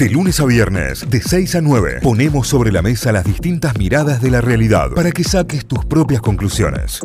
De 0.00 0.08
lunes 0.08 0.40
a 0.40 0.46
viernes, 0.46 1.10
de 1.10 1.20
6 1.20 1.56
a 1.56 1.60
9, 1.60 1.98
ponemos 2.02 2.48
sobre 2.48 2.72
la 2.72 2.80
mesa 2.80 3.12
las 3.12 3.22
distintas 3.22 3.76
miradas 3.76 4.22
de 4.22 4.30
la 4.30 4.40
realidad 4.40 4.92
para 4.94 5.12
que 5.12 5.22
saques 5.22 5.66
tus 5.66 5.84
propias 5.84 6.22
conclusiones. 6.22 7.02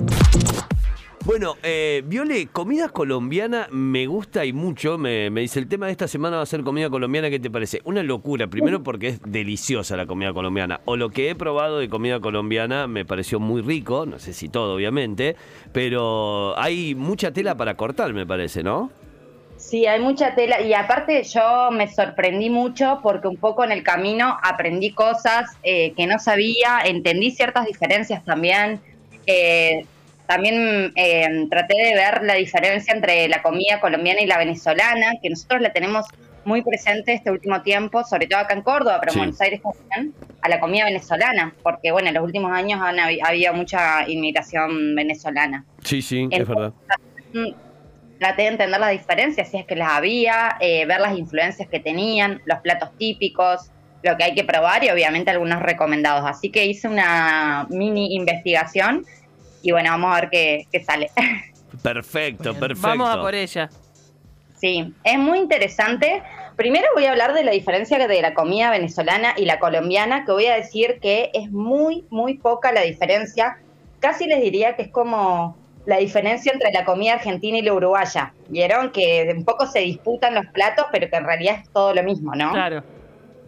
Bueno, 1.26 1.55
eh, 1.62 2.04
Viole, 2.08 2.47
comida 2.47 2.88
colombiana 2.88 3.68
me 3.70 4.08
gusta 4.08 4.46
y 4.46 4.54
mucho. 4.54 4.97
Me, 4.97 5.29
me 5.29 5.42
dice, 5.42 5.60
el 5.60 5.68
tema 5.68 5.88
de 5.88 5.92
esta 5.92 6.08
semana 6.08 6.38
va 6.38 6.44
a 6.44 6.46
ser 6.46 6.63
comida 6.63 6.89
colombiana. 6.89 7.29
¿Qué 7.29 7.38
te 7.38 7.50
parece? 7.50 7.81
Una 7.84 8.02
locura. 8.02 8.48
Primero 8.48 8.81
porque 8.81 9.09
es 9.09 9.21
deliciosa 9.25 9.98
la 9.98 10.05
comida 10.05 10.32
colombiana. 10.32 10.80
O 10.86 10.96
lo 10.96 11.09
que 11.09 11.30
he 11.30 11.36
probado 11.36 11.80
de 11.80 11.89
comida 11.89 12.21
colombiana 12.21 12.88
me 12.88 13.04
pareció 13.04 13.41
muy 13.41 13.62
rico. 13.62 14.05
No 14.05 14.20
sé 14.20 14.32
si 14.32 14.48
todo, 14.48 14.75
obviamente. 14.75 15.36
Pero 15.73 16.57
hay 16.57 16.96
mucha 16.96 17.34
tela 17.34 17.57
para 17.57 17.75
cortar, 17.75 18.14
me 18.14 18.25
parece, 18.25 18.64
¿no? 18.64 18.89
Sí, 19.58 19.86
hay 19.86 20.00
mucha 20.00 20.36
tela 20.36 20.62
y 20.62 20.74
aparte 20.74 21.24
yo 21.24 21.72
me 21.72 21.88
sorprendí 21.88 22.50
mucho 22.50 23.00
porque 23.02 23.28
un 23.28 23.38
poco 23.38 23.64
en 23.64 23.72
el 23.72 23.84
camino 23.84 24.38
aprendí 24.44 24.91
cosas 24.91 25.50
eh, 25.63 25.94
que 25.94 26.08
no 26.08 26.20
sabía, 26.20 26.82
entendí 26.86 27.32
ciertas 27.32 27.66
diferencias 27.66 28.23
también. 28.23 28.80
Eh, 29.26 29.86
también 30.27 30.91
eh, 30.96 31.48
traté 31.49 31.76
de 31.76 31.94
ver 31.94 32.23
la 32.23 32.34
diferencia 32.34 32.94
entre 32.94 33.27
la 33.27 33.41
comida 33.41 33.80
colombiana 33.80 34.22
y 34.22 34.26
la 34.26 34.38
venezolana, 34.38 35.13
que 35.22 35.30
nosotros 35.30 35.62
la 35.62 35.72
tenemos 35.72 36.05
muy 36.46 36.62
presente 36.62 37.13
este 37.13 37.32
último 37.32 37.62
tiempo, 37.62 38.04
sobre 38.04 38.27
todo 38.27 38.40
acá 38.40 38.54
en 38.54 38.62
Córdoba, 38.62 38.99
pero 38.99 39.13
en 39.13 39.18
Buenos 39.18 39.41
Aires 39.41 39.62
también, 39.62 40.13
a 40.41 40.49
la 40.49 40.60
comida 40.60 40.85
venezolana, 40.85 41.54
porque 41.63 41.91
bueno, 41.91 42.10
en 42.10 42.13
los 42.13 42.24
últimos 42.24 42.52
años 42.52 42.80
han 42.82 42.99
habido 42.99 43.54
mucha 43.54 44.08
inmigración 44.08 44.96
venezolana. 44.96 45.66
Sí, 45.84 46.02
sí, 46.02 46.27
es 46.30 46.48
verdad. 46.48 46.74
Traté 48.20 48.44
de 48.44 48.48
entender 48.50 48.80
las 48.80 48.92
diferencias, 48.92 49.50
si 49.50 49.58
es 49.58 49.66
que 49.66 49.76
las 49.76 49.90
había, 49.90 50.58
eh, 50.60 50.86
ver 50.86 51.02
las 51.02 51.18
influencias 51.18 51.68
que 51.68 51.80
tenían, 51.80 52.41
los 52.46 52.60
platos 52.60 52.90
típicos, 52.98 53.72
lo 54.04 54.16
que 54.18 54.24
hay 54.24 54.36
que 54.36 54.44
probar 54.44 54.84
y 54.84 54.90
obviamente 54.90 55.32
algunos 55.32 55.62
recomendados. 55.62 56.24
Así 56.26 56.49
que 56.49 56.66
hice 56.66 56.88
una 56.88 57.68
mini 57.70 58.16
investigación 58.16 59.05
y 59.62 59.72
bueno, 59.72 59.90
vamos 59.90 60.16
a 60.16 60.22
ver 60.22 60.30
qué, 60.30 60.84
sale. 60.85 61.10
Perfecto, 61.82 62.54
perfecto. 62.54 62.88
Vamos 62.88 63.10
a 63.10 63.20
por 63.20 63.35
ella. 63.35 63.70
Sí, 64.56 64.94
es 65.03 65.18
muy 65.19 65.40
interesante. 65.40 66.24
Primero 66.56 66.88
voy 66.96 67.06
a 67.06 67.12
hablar 67.12 67.34
de 67.34 67.44
la 67.44 67.52
diferencia 67.52 68.07
de 68.07 68.22
la 68.22 68.34
comida 68.34 68.72
venezolana 68.72 69.34
y 69.35 69.44
la 69.46 69.59
colombiana, 69.59 70.24
que 70.24 70.31
voy 70.31 70.46
a 70.46 70.56
decir 70.56 71.00
que 71.02 71.31
es 71.34 71.52
muy, 71.52 72.06
muy 72.09 72.35
poca 72.35 72.72
la 72.72 72.81
diferencia. 72.81 73.57
Casi 74.00 74.25
les 74.25 74.41
diría 74.41 74.75
que 74.75 74.84
es 74.84 74.88
como 74.88 75.57
la 75.86 75.97
diferencia 75.97 76.52
entre 76.52 76.72
la 76.72 76.84
comida 76.84 77.14
argentina 77.14 77.58
y 77.58 77.62
la 77.62 77.74
uruguaya. 77.74 78.34
Vieron 78.50 78.91
que 78.91 79.31
un 79.36 79.46
poco 79.46 79.68
se 79.68 79.80
disputan 79.80 80.34
los 80.36 80.46
platos, 80.47 80.86
pero 80.91 81.09
que 81.09 81.16
en 81.16 81.25
realidad 81.25 81.58
es 81.62 81.69
todo 81.69 81.94
lo 81.94 82.03
mismo, 82.03 82.34
¿no? 82.36 82.52
Claro. 82.52 82.84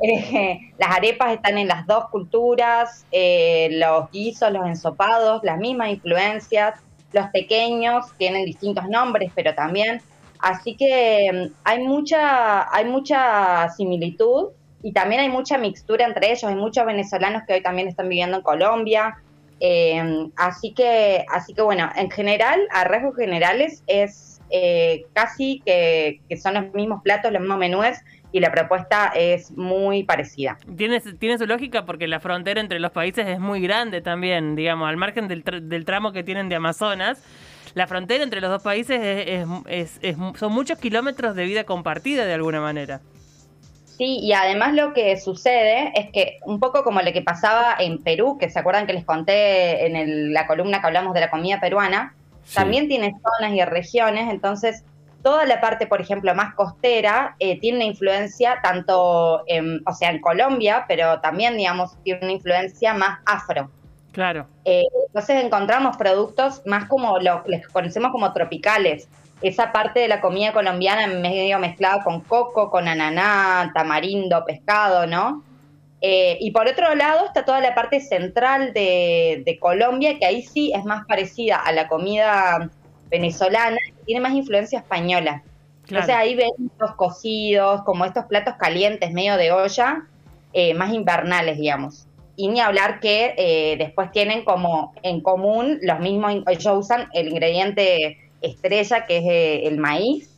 Eh, 0.02 0.60
las 0.78 0.98
arepas 0.98 1.34
están 1.34 1.58
en 1.58 1.68
las 1.68 1.86
dos 1.88 2.10
culturas, 2.10 3.06
eh, 3.12 3.70
los 3.72 4.12
guisos, 4.12 4.52
los 4.52 4.66
ensopados, 4.68 5.44
las 5.44 5.58
mismas 5.58 5.90
influencias, 5.90 6.80
los 7.14 7.28
pequeños 7.28 8.06
tienen 8.18 8.46
distintos 8.46 8.88
nombres, 8.88 9.32
pero 9.36 9.56
también. 9.56 10.02
Así 10.40 10.76
que 10.76 11.32
mm, 11.50 11.54
hay 11.64 11.88
mucha, 11.88 12.74
hay 12.74 12.86
mucha 12.86 13.70
similitud 13.70 14.50
y 14.84 14.92
también 14.94 15.22
hay 15.22 15.30
mucha 15.30 15.58
mixtura 15.58 16.06
entre 16.06 16.28
ellos. 16.28 16.44
Hay 16.44 16.56
muchos 16.56 16.86
venezolanos 16.86 17.44
que 17.48 17.54
hoy 17.54 17.62
también 17.62 17.88
están 17.88 18.10
viviendo 18.10 18.38
en 18.38 18.44
Colombia. 18.44 19.18
Eh, 19.60 20.30
así 20.36 20.74
que, 20.74 21.26
así 21.32 21.54
que 21.54 21.62
bueno, 21.62 21.90
en 21.96 22.12
general, 22.12 22.60
a 22.72 22.84
rasgos 22.84 23.16
generales 23.16 23.84
es 23.88 24.42
casi 25.14 25.62
que, 25.66 26.22
son 26.42 26.54
los 26.54 26.74
mismos 26.74 27.02
platos, 27.04 27.32
los 27.34 27.42
mismos 27.42 27.58
menús 27.58 27.98
y 28.32 28.40
la 28.40 28.52
propuesta 28.52 29.12
es 29.16 29.52
muy 29.52 30.04
parecida. 30.04 30.58
Tiene, 30.78 31.02
tiene 31.02 31.38
su 31.38 31.46
lógica 31.46 31.86
porque 31.86 32.08
la 32.08 32.20
frontera 32.20 32.62
entre 32.62 32.80
los 32.80 32.92
países 32.92 33.28
es 33.28 33.40
muy 33.40 33.62
grande 33.62 34.02
también, 34.02 34.56
digamos, 34.56 34.88
al 34.88 34.98
margen 34.98 35.28
del, 35.28 35.44
del 35.44 35.86
tramo 35.86 36.12
que 36.12 36.24
tienen 36.24 36.48
de 36.48 36.56
Amazonas. 36.56 37.22
La 37.74 37.88
frontera 37.88 38.24
entre 38.24 38.42
los 38.42 38.50
dos 38.50 38.64
países 38.64 39.00
es, 39.02 40.00
es, 40.02 40.18
son 40.36 40.52
muchos 40.54 40.80
kilómetros 40.80 41.36
de 41.36 41.46
vida 41.46 41.64
compartida 41.64 42.26
de 42.26 42.34
alguna 42.34 42.62
manera. 42.62 43.02
Sí, 43.98 44.20
y 44.22 44.34
además 44.34 44.74
lo 44.74 44.94
que 44.94 45.18
sucede 45.20 45.92
es 45.96 46.12
que 46.12 46.38
un 46.46 46.60
poco 46.60 46.84
como 46.84 47.02
lo 47.02 47.12
que 47.12 47.24
pasaba 47.24 47.76
en 47.80 48.04
Perú, 48.04 48.38
que 48.40 48.50
se 48.50 48.60
acuerdan 48.60 48.86
que 48.86 48.94
les 48.94 49.06
conté 49.06 49.88
en 49.88 50.34
la 50.34 50.46
columna 50.46 50.82
que 50.82 50.88
hablamos 50.88 51.16
de 51.16 51.22
la 51.22 51.32
comida 51.32 51.60
peruana, 51.60 52.14
también 52.54 52.88
tiene 52.88 53.16
zonas 53.40 53.58
y 53.58 53.64
regiones, 53.66 54.30
entonces 54.30 54.84
toda 55.24 55.46
la 55.46 55.60
parte, 55.60 55.88
por 55.88 56.00
ejemplo, 56.00 56.34
más 56.36 56.54
costera, 56.54 57.36
eh, 57.40 57.60
tiene 57.60 57.80
una 57.80 57.86
influencia 57.86 58.60
tanto, 58.62 59.44
en, 59.48 59.82
o 59.86 59.94
sea, 59.94 60.12
en 60.12 60.22
Colombia, 60.22 60.86
pero 60.88 61.20
también, 61.20 61.58
digamos, 61.58 61.98
tiene 62.04 62.20
una 62.22 62.32
influencia 62.34 62.94
más 62.94 63.20
afro. 63.26 63.70
Claro. 64.12 64.48
Eh, 64.64 64.86
entonces 65.08 65.44
encontramos 65.44 65.98
productos 65.98 66.62
más 66.66 66.86
como 66.86 67.20
lo 67.20 67.44
que 67.44 67.62
conocemos 67.74 68.12
como 68.12 68.32
tropicales. 68.32 69.10
Esa 69.42 69.72
parte 69.72 70.00
de 70.00 70.08
la 70.08 70.20
comida 70.20 70.52
colombiana 70.52 71.08
medio 71.08 71.60
mezclada 71.60 72.04
con 72.04 72.22
coco, 72.22 72.72
con 72.72 72.88
ananá, 72.88 73.72
tamarindo, 73.74 74.44
pescado, 74.46 75.06
¿no? 75.06 75.44
Eh, 76.02 76.38
y 76.42 76.52
por 76.52 76.68
otro 76.68 76.94
lado 76.96 77.26
está 77.26 77.46
toda 77.46 77.60
la 77.60 77.74
parte 77.74 78.02
central 78.02 78.74
de, 78.74 79.44
de 79.46 79.60
Colombia, 79.60 80.18
que 80.20 80.26
ahí 80.26 80.42
sí 80.44 80.72
es 80.76 80.86
más 80.86 81.06
parecida 81.08 81.58
a 81.58 81.72
la 81.72 81.88
comida 81.88 82.70
venezolana 83.10 83.78
tiene 84.06 84.22
más 84.22 84.34
influencia 84.34 84.80
española. 84.80 85.44
Entonces 85.88 86.16
ahí 86.16 86.36
ven 86.36 86.52
los 86.80 86.96
cocidos, 86.96 87.84
como 87.84 88.06
estos 88.06 88.26
platos 88.26 88.56
calientes, 88.56 89.12
medio 89.14 89.38
de 89.38 89.52
olla, 89.52 90.04
eh, 90.54 90.74
más 90.74 90.94
invernales, 90.94 91.58
digamos. 91.58 92.08
Y 92.36 92.50
ni 92.50 92.60
hablar 92.60 93.00
que 93.00 93.34
eh, 93.38 93.78
después 93.78 94.12
tienen 94.12 94.44
como 94.44 94.94
en 95.02 95.22
común 95.22 95.80
los 95.82 96.00
mismos, 96.00 96.44
ellos 96.48 96.74
usan 96.78 97.08
el 97.14 97.30
ingrediente 97.30 98.18
estrella 98.42 99.06
que 99.06 99.18
es 99.18 99.24
eh, 99.26 99.68
el 99.68 99.78
maíz. 99.78 100.34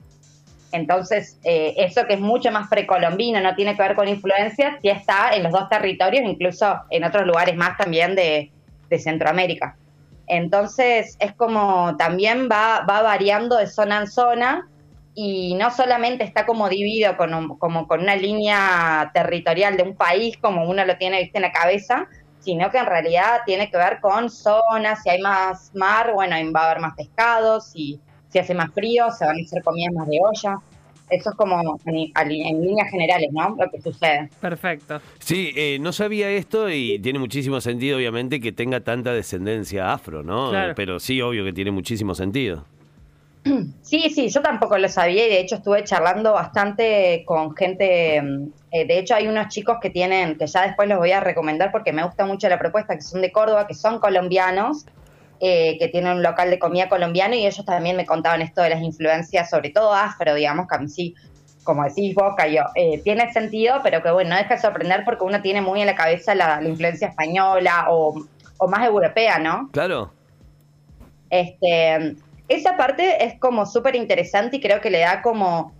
Entonces, 0.71 1.39
eso 1.43 2.05
que 2.05 2.13
es 2.13 2.19
mucho 2.19 2.51
más 2.51 2.69
precolombino, 2.69 3.41
no 3.41 3.55
tiene 3.55 3.75
que 3.75 3.81
ver 3.81 3.95
con 3.95 4.07
influencias, 4.07 4.75
ya 4.83 4.91
está 4.91 5.31
en 5.33 5.41
los 5.41 5.51
dos 5.51 5.67
territorios, 5.67 6.23
incluso 6.23 6.81
en 6.91 7.03
otros 7.03 7.25
lugares 7.25 7.55
más 7.55 7.75
también 7.75 8.13
de 8.13 8.51
Centroamérica. 8.99 9.75
Entonces 10.29 11.17
es 11.19 11.33
como 11.33 11.97
también 11.97 12.47
va, 12.49 12.85
va 12.87 13.01
variando 13.01 13.57
de 13.57 13.65
zona 13.65 14.01
en 14.01 14.07
zona 14.07 14.67
y 15.15 15.55
no 15.55 15.71
solamente 15.71 16.23
está 16.23 16.45
como 16.45 16.69
dividido 16.69 17.17
con 17.17 17.57
como 17.57 17.87
con 17.87 18.01
una 18.01 18.15
línea 18.15 19.09
territorial 19.13 19.75
de 19.75 19.83
un 19.83 19.95
país 19.95 20.37
como 20.37 20.69
uno 20.69 20.85
lo 20.85 20.97
tiene 20.97 21.23
¿viste, 21.23 21.39
en 21.39 21.41
la 21.41 21.51
cabeza, 21.51 22.07
sino 22.39 22.69
que 22.71 22.77
en 22.77 22.85
realidad 22.85 23.41
tiene 23.45 23.69
que 23.69 23.77
ver 23.77 23.99
con 24.01 24.29
zonas, 24.29 25.03
si 25.03 25.09
hay 25.09 25.21
más 25.21 25.71
mar, 25.75 26.13
bueno, 26.13 26.35
va 26.53 26.61
a 26.61 26.71
haber 26.71 26.81
más 26.81 26.95
pescados, 26.95 27.67
si, 27.71 27.99
si 28.29 28.39
hace 28.39 28.53
más 28.53 28.71
frío, 28.73 29.11
se 29.11 29.25
van 29.25 29.37
a 29.37 29.41
hacer 29.43 29.63
comidas 29.63 29.93
más 29.93 30.07
de 30.07 30.19
olla. 30.21 30.57
Eso 31.09 31.31
es 31.31 31.35
como 31.35 31.79
en, 31.85 32.61
líneas 32.61 32.89
generales, 32.91 33.29
¿no? 33.31 33.55
Lo 33.59 33.69
que 33.71 33.81
sucede. 33.81 34.29
Perfecto. 34.39 35.01
Sí, 35.17 35.51
eh, 35.55 35.79
no 35.81 35.91
sabía 35.91 36.29
esto 36.29 36.69
y 36.69 36.99
tiene 36.99 37.17
muchísimo 37.17 37.61
sentido, 37.61 37.97
obviamente, 37.97 38.39
que 38.39 38.51
tenga 38.51 38.81
tanta 38.81 39.11
descendencia 39.11 39.91
afro, 39.91 40.21
¿no? 40.21 40.51
Pero 40.75 40.99
sí, 40.99 41.19
obvio 41.21 41.43
que 41.43 41.53
tiene 41.53 41.71
muchísimo 41.71 42.13
sentido. 42.13 42.63
Sí, 43.81 44.09
sí, 44.09 44.29
yo 44.29 44.41
tampoco 44.41 44.77
lo 44.77 44.87
sabía 44.87 45.25
y 45.25 45.29
de 45.29 45.39
hecho 45.39 45.55
estuve 45.55 45.83
charlando 45.83 46.33
bastante 46.33 47.23
con 47.25 47.55
gente. 47.55 48.21
Mm, 48.21 48.51
eh, 48.71 48.85
de 48.85 48.99
hecho, 48.99 49.15
hay 49.15 49.27
unos 49.27 49.47
chicos 49.47 49.77
que 49.81 49.89
tienen, 49.89 50.37
que 50.37 50.45
ya 50.45 50.63
después 50.63 50.87
los 50.87 50.99
voy 50.99 51.11
a 51.11 51.19
recomendar 51.19 51.71
porque 51.71 51.91
me 51.91 52.03
gusta 52.03 52.25
mucho 52.25 52.49
la 52.49 52.59
propuesta, 52.59 52.95
que 52.95 53.01
son 53.01 53.21
de 53.21 53.31
Córdoba, 53.31 53.65
que 53.65 53.73
son 53.73 53.99
colombianos 53.99 54.85
eh, 55.41 55.77
que 55.79 55.87
tiene 55.87 56.11
un 56.11 56.21
local 56.21 56.49
de 56.49 56.59
comida 56.59 56.89
colombiano 56.89 57.33
y 57.33 57.45
ellos 57.45 57.65
también 57.65 57.95
me 57.95 58.05
contaban 58.05 58.41
esto 58.41 58.61
de 58.61 58.71
las 58.71 58.81
influencias, 58.81 59.49
sobre 59.49 59.69
todo 59.69 59.93
afro, 59.93 60.35
digamos, 60.35 60.67
que 60.67 60.75
a 60.75 60.79
mí 60.79 60.89
sí, 60.89 61.15
como 61.63 61.85
decís 61.85 62.13
vos, 62.13 62.33
Cayo, 62.35 62.63
eh, 62.75 62.99
tiene 63.05 63.31
sentido, 63.31 63.79
pero 63.81 64.03
que 64.03 64.11
bueno, 64.11 64.31
no 64.31 64.35
deja 64.35 64.55
de 64.55 64.61
sorprender 64.61 65.05
porque 65.05 65.23
uno 65.23 65.41
tiene 65.41 65.61
muy 65.61 65.79
en 65.79 65.87
la 65.87 65.95
cabeza 65.95 66.35
la, 66.35 66.61
influencia 66.61 67.07
española 67.07 67.85
o, 67.89 68.21
o, 68.57 68.67
más 68.67 68.85
europea, 68.85 69.39
¿no? 69.39 69.69
Claro. 69.71 70.11
Este, 71.29 72.17
esa 72.49 72.75
parte 72.75 73.23
es 73.23 73.39
como 73.39 73.65
súper 73.65 73.95
interesante 73.95 74.57
y 74.57 74.61
creo 74.61 74.81
que 74.81 74.89
le 74.89 74.99
da 74.99 75.21
como 75.21 75.73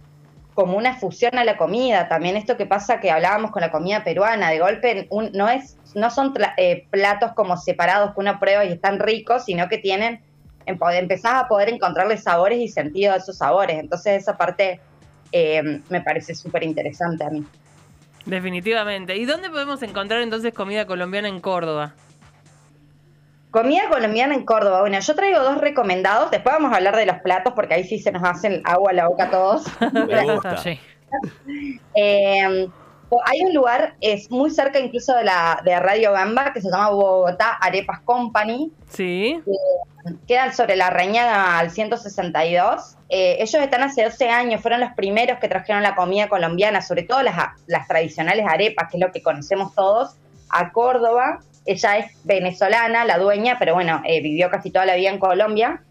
como 0.59 0.75
una 0.75 0.97
fusión 0.97 1.37
a 1.37 1.45
la 1.45 1.55
comida. 1.55 2.09
También 2.09 2.35
esto 2.35 2.57
que 2.57 2.65
pasa 2.65 2.99
que 2.99 3.09
hablábamos 3.09 3.51
con 3.51 3.61
la 3.61 3.71
comida 3.71 4.03
peruana, 4.03 4.49
de 4.49 4.59
golpe 4.59 5.07
no, 5.31 5.47
es, 5.47 5.77
no 5.95 6.09
son 6.09 6.33
eh, 6.57 6.85
platos 6.89 7.31
como 7.31 7.55
separados 7.55 8.13
que 8.13 8.19
uno 8.19 8.37
prueba 8.41 8.65
y 8.65 8.73
están 8.73 8.99
ricos, 8.99 9.45
sino 9.45 9.69
que 9.69 9.77
tienen, 9.77 10.21
empezás 10.65 11.35
a 11.35 11.47
poder 11.47 11.69
encontrarle 11.69 12.17
sabores 12.17 12.59
y 12.59 12.67
sentido 12.67 13.13
a 13.13 13.15
esos 13.15 13.37
sabores. 13.37 13.79
Entonces 13.79 14.21
esa 14.21 14.35
parte 14.35 14.81
eh, 15.31 15.81
me 15.87 16.01
parece 16.01 16.35
súper 16.35 16.63
interesante 16.63 17.23
a 17.23 17.29
mí. 17.29 17.45
Definitivamente. 18.25 19.15
¿Y 19.15 19.23
dónde 19.23 19.49
podemos 19.49 19.81
encontrar 19.81 20.21
entonces 20.21 20.53
comida 20.53 20.85
colombiana 20.85 21.29
en 21.29 21.39
Córdoba? 21.39 21.93
Comida 23.51 23.89
colombiana 23.89 24.35
en 24.35 24.45
Córdoba. 24.45 24.81
Bueno, 24.81 24.99
yo 24.99 25.15
traigo 25.15 25.39
dos 25.41 25.57
recomendados. 25.59 26.29
Después 26.31 26.53
vamos 26.55 26.71
a 26.71 26.75
hablar 26.77 26.95
de 26.95 27.05
los 27.05 27.17
platos 27.19 27.53
porque 27.53 27.73
ahí 27.73 27.83
sí 27.83 27.97
se 27.99 28.11
nos 28.11 28.23
hacen 28.23 28.61
agua 28.65 28.91
a 28.91 28.93
la 28.93 29.07
boca 29.07 29.23
a 29.25 29.31
todos. 29.31 29.63
Me 29.93 30.33
gusta. 30.33 30.55
Eh, 31.95 32.67
O- 33.11 33.21
Hay 33.25 33.41
un 33.41 33.55
lugar, 33.55 33.95
es 34.01 34.29
muy 34.29 34.51
cerca 34.51 34.77
incluso 34.79 35.15
de 35.15 35.23
la 35.23 35.61
de 35.65 35.79
Radio 35.79 36.11
Gamba, 36.11 36.53
que 36.53 36.61
se 36.61 36.69
llama 36.69 36.91
Bogotá 36.91 37.53
Arepas 37.59 38.01
Company. 38.01 38.71
Sí. 38.87 39.41
Quedan 40.27 40.53
sobre 40.53 40.75
la 40.75 40.91
Reñaga 40.91 41.57
al 41.57 41.71
162. 41.71 42.97
Eh, 43.09 43.37
ellos 43.39 43.63
están 43.63 43.81
hace 43.81 44.03
12 44.03 44.29
años, 44.29 44.61
fueron 44.61 44.79
los 44.81 44.91
primeros 44.91 45.39
que 45.39 45.47
trajeron 45.47 45.81
la 45.81 45.95
comida 45.95 46.29
colombiana, 46.29 46.83
sobre 46.83 47.01
todo 47.01 47.23
las, 47.23 47.35
las 47.65 47.87
tradicionales 47.87 48.45
arepas, 48.47 48.91
que 48.91 48.97
es 48.97 49.01
lo 49.03 49.11
que 49.11 49.23
conocemos 49.23 49.73
todos, 49.73 50.15
a 50.51 50.71
Córdoba. 50.71 51.39
Ella 51.69 51.97
es 51.99 52.05
venezolana, 52.23 53.05
la 53.05 53.19
dueña, 53.19 53.57
pero 53.59 53.75
bueno, 53.75 54.01
eh, 54.03 54.21
vivió 54.21 54.49
casi 54.49 54.71
toda 54.71 54.85
la 54.87 54.95
vida 54.95 55.11
en 55.11 55.19
Colombia. 55.19 55.83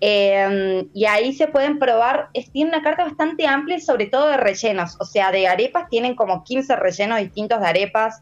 Eh, 0.00 0.84
y 0.92 1.04
ahí 1.04 1.32
se 1.32 1.46
pueden 1.46 1.78
probar, 1.78 2.28
es, 2.34 2.50
tiene 2.50 2.70
una 2.70 2.82
carta 2.82 3.04
bastante 3.04 3.46
amplia, 3.46 3.78
sobre 3.78 4.06
todo 4.06 4.26
de 4.26 4.36
rellenos, 4.36 4.96
o 4.98 5.04
sea, 5.04 5.30
de 5.30 5.46
arepas 5.46 5.88
tienen 5.88 6.16
como 6.16 6.42
15 6.42 6.76
rellenos 6.76 7.18
distintos 7.20 7.60
de 7.60 7.66
arepas, 7.66 8.20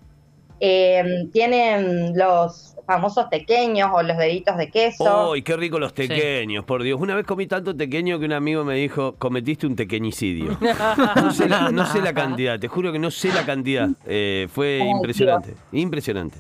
Eh, 0.65 1.27
tienen 1.33 2.13
los 2.17 2.77
famosos 2.87 3.29
tequeños 3.29 3.91
o 3.93 4.01
los 4.05 4.17
deditos 4.17 4.57
de 4.57 4.71
queso. 4.71 5.31
¡Uy, 5.33 5.43
qué 5.43 5.57
rico 5.57 5.81
los 5.81 5.93
tequeños, 5.93 6.65
por 6.65 6.85
Dios! 6.85 7.01
Una 7.01 7.17
vez 7.17 7.27
comí 7.27 7.49
tanto 7.49 7.75
tequeño 7.75 8.21
que 8.21 8.27
un 8.27 8.33
amigo 8.33 8.63
me 8.65 8.77
dijo, 8.77 9.17
cometiste 9.19 9.67
un 9.67 9.75
tequeñicidio. 9.75 10.57
No 11.17 11.33
sé 11.33 11.49
la, 11.49 11.71
no 11.73 11.85
sé 11.87 12.01
la 12.01 12.13
cantidad, 12.15 12.61
te 12.61 12.69
juro 12.69 12.93
que 12.93 13.01
no 13.01 13.11
sé 13.11 13.33
la 13.33 13.45
cantidad. 13.45 13.89
Eh, 14.07 14.47
fue 14.53 14.79
Ay, 14.83 14.91
impresionante, 14.91 15.55
impresionante. 15.73 16.37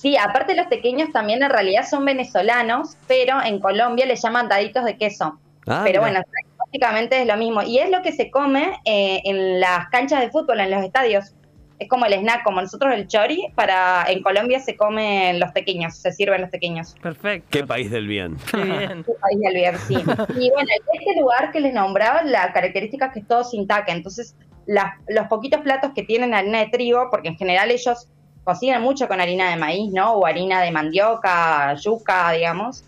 Sí, 0.00 0.16
aparte 0.16 0.54
los 0.56 0.66
tequeños 0.70 1.12
también 1.12 1.42
en 1.42 1.50
realidad 1.50 1.86
son 1.86 2.06
venezolanos, 2.06 2.96
pero 3.06 3.42
en 3.44 3.60
Colombia 3.60 4.06
le 4.06 4.16
llaman 4.16 4.48
daditos 4.48 4.82
de 4.86 4.96
queso. 4.96 5.38
Ah, 5.66 5.82
pero 5.84 6.00
bueno, 6.00 6.22
básicamente 6.56 7.20
es 7.20 7.26
lo 7.26 7.36
mismo. 7.36 7.60
Y 7.62 7.80
es 7.80 7.90
lo 7.90 8.00
que 8.00 8.12
se 8.12 8.30
come 8.30 8.80
eh, 8.86 9.20
en 9.24 9.60
las 9.60 9.90
canchas 9.90 10.20
de 10.20 10.30
fútbol, 10.30 10.60
en 10.60 10.70
los 10.70 10.82
estadios. 10.82 11.34
Es 11.78 11.86
como 11.86 12.06
el 12.06 12.14
snack, 12.14 12.42
como 12.44 12.62
nosotros 12.62 12.94
el 12.94 13.08
chori, 13.08 13.48
para 13.54 14.06
en 14.08 14.22
Colombia 14.22 14.58
se 14.60 14.74
comen 14.74 15.38
los 15.38 15.52
pequeños, 15.52 15.96
se 15.96 16.12
sirven 16.12 16.40
los 16.40 16.50
pequeños. 16.50 16.94
Perfecto. 17.02 17.48
Qué 17.50 17.66
país 17.66 17.90
del 17.90 18.06
bien. 18.06 18.38
Qué 18.50 18.56
bien. 18.62 19.04
Ahí 19.22 19.46
al 19.46 19.52
ver, 19.54 19.76
sí. 19.80 19.94
Y 19.94 20.50
bueno, 20.50 20.68
este 20.94 21.20
lugar 21.20 21.52
que 21.52 21.60
les 21.60 21.74
nombraba, 21.74 22.22
la 22.22 22.54
característica 22.54 23.06
es 23.08 23.12
que 23.12 23.20
es 23.20 23.28
todo 23.28 23.44
sin 23.44 23.66
taca. 23.66 23.92
Entonces, 23.92 24.34
las- 24.66 24.94
los 25.08 25.26
poquitos 25.28 25.60
platos 25.60 25.90
que 25.94 26.04
tienen 26.04 26.32
harina 26.32 26.60
de 26.60 26.68
trigo, 26.68 27.08
porque 27.10 27.28
en 27.28 27.36
general 27.36 27.70
ellos 27.70 28.08
cocinan 28.44 28.82
mucho 28.82 29.08
con 29.08 29.20
harina 29.20 29.50
de 29.50 29.56
maíz, 29.56 29.92
¿no? 29.92 30.12
O 30.12 30.26
harina 30.26 30.60
de 30.62 30.70
mandioca, 30.70 31.74
yuca, 31.74 32.32
digamos. 32.32 32.84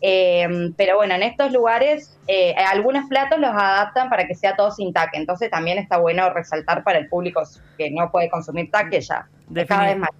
Eh, 0.00 0.70
pero 0.76 0.96
bueno, 0.96 1.14
en 1.14 1.22
estos 1.22 1.50
lugares, 1.50 2.16
eh, 2.26 2.54
algunos 2.54 3.08
platos 3.08 3.38
los 3.38 3.50
adaptan 3.50 4.10
para 4.10 4.26
que 4.26 4.34
sea 4.34 4.54
todo 4.54 4.70
sin 4.70 4.92
taque. 4.92 5.16
Entonces, 5.16 5.50
también 5.50 5.78
está 5.78 5.96
bueno 5.98 6.28
resaltar 6.30 6.84
para 6.84 6.98
el 6.98 7.08
público 7.08 7.42
que 7.78 7.90
no 7.90 8.10
puede 8.10 8.28
consumir 8.28 8.70
taque 8.70 9.00
ya. 9.00 9.26
Cada 9.66 9.86
vez 9.86 9.98
más. 9.98 10.10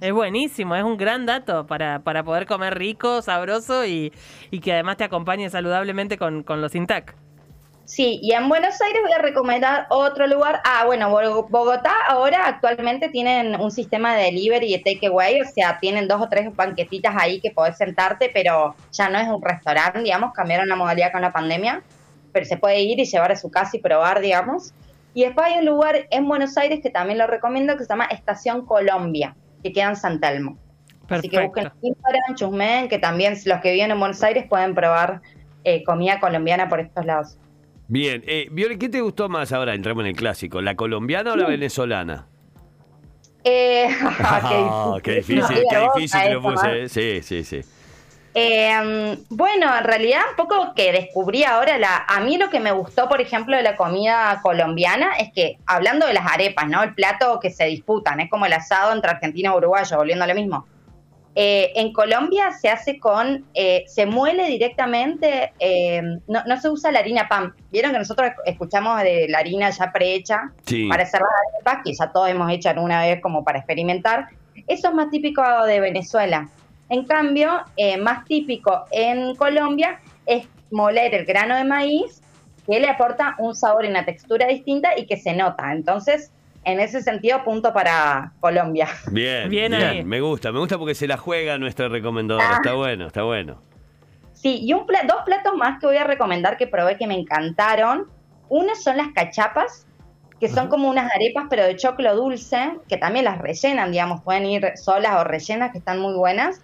Es 0.00 0.12
buenísimo, 0.12 0.74
es 0.74 0.82
un 0.82 0.96
gran 0.96 1.26
dato 1.26 1.66
para, 1.66 2.00
para 2.00 2.24
poder 2.24 2.46
comer 2.46 2.76
rico, 2.76 3.22
sabroso 3.22 3.86
y, 3.86 4.12
y 4.50 4.58
que 4.58 4.72
además 4.72 4.96
te 4.96 5.04
acompañe 5.04 5.48
saludablemente 5.48 6.18
con, 6.18 6.42
con 6.42 6.60
los 6.60 6.74
Intac. 6.74 7.14
Sí, 7.84 8.20
y 8.22 8.32
en 8.32 8.48
Buenos 8.48 8.80
Aires 8.80 9.02
voy 9.02 9.12
a 9.12 9.18
recomendar 9.18 9.86
otro 9.90 10.26
lugar. 10.26 10.60
Ah, 10.64 10.84
bueno, 10.86 11.10
Bo- 11.10 11.46
Bogotá 11.48 11.92
ahora 12.08 12.46
actualmente 12.46 13.08
tienen 13.08 13.60
un 13.60 13.70
sistema 13.70 14.14
de 14.14 14.24
delivery 14.24 14.72
y 14.72 14.78
de 14.78 14.94
takeaway, 14.94 15.40
o 15.40 15.44
sea, 15.44 15.78
tienen 15.80 16.08
dos 16.08 16.22
o 16.22 16.28
tres 16.28 16.54
banquetitas 16.54 17.14
ahí 17.18 17.40
que 17.40 17.50
podés 17.50 17.76
sentarte, 17.76 18.30
pero 18.32 18.74
ya 18.92 19.08
no 19.10 19.18
es 19.18 19.28
un 19.28 19.42
restaurante, 19.42 20.00
digamos, 20.00 20.32
cambiaron 20.32 20.68
la 20.68 20.76
modalidad 20.76 21.12
con 21.12 21.22
la 21.22 21.32
pandemia, 21.32 21.82
pero 22.32 22.46
se 22.46 22.56
puede 22.56 22.80
ir 22.80 22.98
y 23.00 23.04
llevar 23.04 23.32
a 23.32 23.36
su 23.36 23.50
casa 23.50 23.76
y 23.76 23.80
probar, 23.80 24.20
digamos. 24.20 24.72
Y 25.12 25.24
después 25.24 25.48
hay 25.48 25.58
un 25.58 25.66
lugar 25.66 26.06
en 26.10 26.26
Buenos 26.26 26.56
Aires 26.56 26.80
que 26.82 26.88
también 26.88 27.18
lo 27.18 27.26
recomiendo 27.26 27.76
que 27.76 27.82
se 27.84 27.90
llama 27.90 28.06
Estación 28.06 28.64
Colombia, 28.64 29.34
que 29.62 29.72
queda 29.72 29.88
en 29.90 29.96
San 29.96 30.20
Telmo. 30.20 30.56
Así 31.10 31.28
que 31.28 31.40
busquen 31.42 31.64
Perfecto. 31.64 31.86
Instagram, 31.88 32.34
chusmen, 32.36 32.88
que 32.88 32.98
también 32.98 33.36
los 33.44 33.60
que 33.60 33.72
viven 33.72 33.90
en 33.90 33.98
Buenos 34.00 34.22
Aires 34.22 34.46
pueden 34.48 34.74
probar 34.74 35.20
eh, 35.64 35.84
comida 35.84 36.20
colombiana 36.20 36.70
por 36.70 36.80
estos 36.80 37.04
lados. 37.04 37.36
Bien, 37.92 38.24
eh, 38.26 38.48
Viole, 38.50 38.78
¿qué 38.78 38.88
te 38.88 39.02
gustó 39.02 39.28
más 39.28 39.52
ahora? 39.52 39.74
Entramos 39.74 40.00
en 40.04 40.06
el 40.08 40.16
clásico. 40.16 40.62
¿La 40.62 40.74
colombiana 40.76 41.34
o 41.34 41.36
la 41.36 41.46
venezolana? 41.46 42.26
Eh, 43.44 43.86
Ah, 44.18 44.96
qué 45.02 45.16
difícil, 45.16 45.40
No, 45.40 45.48
qué 45.48 45.60
diga 45.60 45.80
vos, 45.82 45.94
difícil 45.96 46.22
que 46.22 46.30
lo 46.30 46.40
puse. 46.40 46.82
eh. 46.84 46.88
Sí, 46.88 47.20
sí, 47.22 47.44
sí. 47.44 47.60
Eh, 48.34 49.18
bueno, 49.28 49.76
en 49.76 49.84
realidad 49.84 50.22
un 50.30 50.36
poco 50.36 50.72
que 50.74 50.90
descubrí 50.90 51.44
ahora, 51.44 51.76
la, 51.76 52.06
a 52.08 52.20
mí 52.20 52.38
lo 52.38 52.48
que 52.48 52.60
me 52.60 52.72
gustó, 52.72 53.10
por 53.10 53.20
ejemplo, 53.20 53.54
de 53.58 53.62
la 53.62 53.76
comida 53.76 54.40
colombiana 54.42 55.12
es 55.18 55.30
que, 55.34 55.58
hablando 55.66 56.06
de 56.06 56.14
las 56.14 56.24
arepas, 56.32 56.66
¿no? 56.70 56.82
El 56.82 56.94
plato 56.94 57.40
que 57.40 57.50
se 57.50 57.66
disputan, 57.66 58.20
es 58.20 58.30
como 58.30 58.46
el 58.46 58.54
asado 58.54 58.94
entre 58.94 59.10
Argentina 59.10 59.50
y 59.52 59.56
Uruguayo, 59.58 59.98
volviendo 59.98 60.24
a 60.24 60.28
lo 60.28 60.34
mismo. 60.34 60.66
Eh, 61.34 61.72
en 61.76 61.92
Colombia 61.94 62.50
se 62.52 62.68
hace 62.68 62.98
con, 63.00 63.46
eh, 63.54 63.84
se 63.86 64.04
muele 64.04 64.48
directamente, 64.48 65.52
eh, 65.58 66.02
no, 66.28 66.42
no 66.46 66.60
se 66.60 66.68
usa 66.68 66.92
la 66.92 66.98
harina 66.98 67.26
pan. 67.28 67.54
Vieron 67.70 67.92
que 67.92 67.98
nosotros 67.98 68.32
escuchamos 68.44 69.00
de 69.02 69.28
la 69.28 69.38
harina 69.38 69.70
ya 69.70 69.90
prehecha 69.92 70.52
Sí. 70.66 70.88
para 70.88 71.04
hacer 71.04 71.20
las 71.22 71.30
arepas, 71.54 71.82
que 71.84 71.94
ya 71.94 72.12
todos 72.12 72.28
hemos 72.28 72.50
hecho 72.52 72.68
alguna 72.68 73.00
vez 73.00 73.20
como 73.22 73.44
para 73.44 73.58
experimentar. 73.58 74.28
Eso 74.66 74.88
es 74.88 74.94
más 74.94 75.10
típico 75.10 75.42
de 75.64 75.80
Venezuela. 75.80 76.48
En 76.90 77.04
cambio, 77.04 77.62
eh, 77.78 77.96
más 77.96 78.26
típico 78.26 78.84
en 78.90 79.34
Colombia 79.36 80.00
es 80.26 80.46
moler 80.70 81.14
el 81.14 81.24
grano 81.24 81.56
de 81.56 81.64
maíz, 81.64 82.20
que 82.66 82.78
le 82.78 82.88
aporta 82.88 83.36
un 83.38 83.54
sabor 83.54 83.86
y 83.86 83.88
una 83.88 84.04
textura 84.04 84.46
distinta 84.46 84.90
y 84.98 85.06
que 85.06 85.16
se 85.16 85.32
nota. 85.32 85.72
Entonces, 85.72 86.30
en 86.64 86.80
ese 86.80 87.02
sentido, 87.02 87.42
punto 87.44 87.72
para 87.72 88.32
Colombia. 88.40 88.88
Bien, 89.10 89.48
Bien. 89.50 90.06
Me 90.08 90.20
gusta, 90.20 90.52
me 90.52 90.58
gusta 90.60 90.78
porque 90.78 90.94
se 90.94 91.06
la 91.06 91.16
juega 91.16 91.58
nuestra 91.58 91.88
recomendadora. 91.88 92.48
Ah. 92.50 92.56
Está 92.56 92.74
bueno, 92.74 93.06
está 93.06 93.22
bueno. 93.24 93.60
Sí, 94.32 94.60
y 94.62 94.72
un 94.72 94.86
pla- 94.86 95.02
dos 95.06 95.18
platos 95.24 95.54
más 95.56 95.78
que 95.80 95.86
voy 95.86 95.96
a 95.96 96.04
recomendar 96.04 96.56
que 96.56 96.66
probé 96.66 96.96
que 96.96 97.06
me 97.06 97.14
encantaron. 97.14 98.06
Uno 98.48 98.74
son 98.74 98.96
las 98.96 99.08
cachapas, 99.14 99.86
que 100.40 100.48
son 100.48 100.68
como 100.68 100.88
unas 100.90 101.10
arepas 101.12 101.44
pero 101.48 101.64
de 101.64 101.76
choclo 101.76 102.14
dulce, 102.16 102.72
que 102.88 102.96
también 102.96 103.24
las 103.24 103.38
rellenan, 103.38 103.92
digamos, 103.92 104.20
pueden 104.22 104.46
ir 104.46 104.72
solas 104.76 105.14
o 105.20 105.24
rellenas, 105.24 105.70
que 105.72 105.78
están 105.78 106.00
muy 106.00 106.14
buenas. 106.14 106.60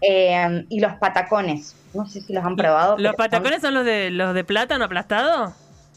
Eh, 0.00 0.64
y 0.68 0.80
los 0.80 0.92
patacones, 0.94 1.76
no 1.94 2.04
sé 2.06 2.20
si 2.20 2.32
los 2.34 2.44
han 2.44 2.56
probado. 2.56 2.96
¿Los 2.98 2.98
pero 2.98 3.10
son- 3.12 3.16
patacones 3.16 3.60
son 3.62 3.74
los 3.74 3.84
de 3.84 4.10
los 4.10 4.34
de 4.34 4.44
plátano 4.44 4.84
aplastado? 4.84 5.54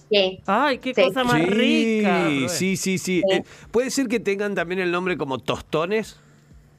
Sí, 0.10 0.40
Ay, 0.46 0.78
qué 0.78 0.94
Sí. 0.94 1.02
cosa 1.04 1.24
más 1.24 1.42
rica. 1.42 2.20
sí, 2.48 2.48
sí, 2.50 2.78
sí, 2.78 2.98
sí. 2.98 3.24
Sí. 3.28 3.36
Eh, 3.36 3.44
¿Puede 3.72 3.90
ser 3.92 4.08
que 4.08 4.20
tengan 4.20 4.56
también 4.56 4.80
el 4.80 4.92
nombre 4.92 5.18
como 5.18 5.40
tostones? 5.40 6.20